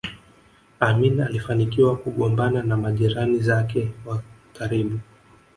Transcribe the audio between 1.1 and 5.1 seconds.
alifanikiwa kugombana na majirani zake wa karibu